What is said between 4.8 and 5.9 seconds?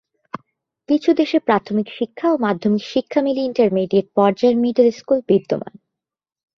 School বিদ্যমান।